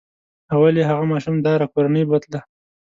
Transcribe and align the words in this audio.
اول 0.53 0.73
یې 0.79 0.85
هغه 0.89 1.03
ماشوم 1.11 1.35
داره 1.47 1.71
کورنۍ 1.73 2.03
بوتله. 2.09 2.39